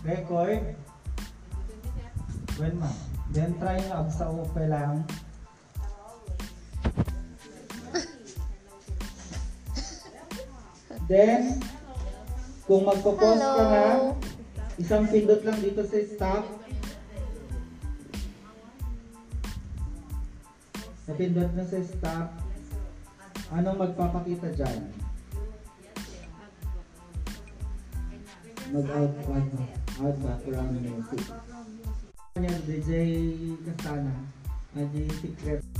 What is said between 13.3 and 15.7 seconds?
ka na, isang pindot lang